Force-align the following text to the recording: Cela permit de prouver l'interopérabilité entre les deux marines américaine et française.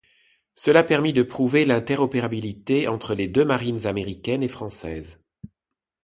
Cela 0.55 0.81
permit 0.83 1.13
de 1.13 1.21
prouver 1.21 1.63
l'interopérabilité 1.63 2.87
entre 2.87 3.13
les 3.13 3.27
deux 3.27 3.45
marines 3.45 3.85
américaine 3.85 4.41
et 4.41 4.47
française. 4.47 5.21